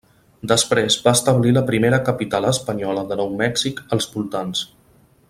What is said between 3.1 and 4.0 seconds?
de Nou Mèxic